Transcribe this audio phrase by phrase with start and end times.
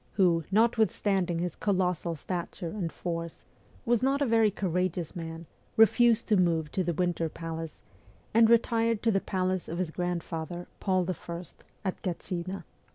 [0.13, 3.45] who, notwithstanding his colossal stature and force,
[3.85, 5.45] was not a very courageous man,
[5.77, 7.83] refused to move to the Winter Palace,
[8.33, 11.43] and retired to the palace of his grandfather, Paul I.,
[11.85, 12.63] at Gatchina.